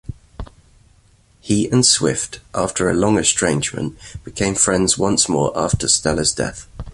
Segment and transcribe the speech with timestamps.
[1.41, 6.65] He and Swift, after a long estrangement, became friends once more after Stella's death.